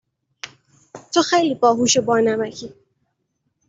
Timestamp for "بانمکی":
2.01-2.73